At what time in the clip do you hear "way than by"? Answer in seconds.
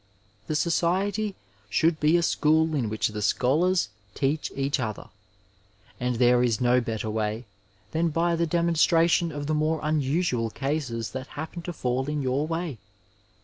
7.07-8.35